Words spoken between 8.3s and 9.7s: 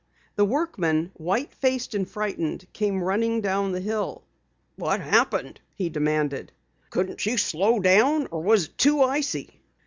or was it too icy?"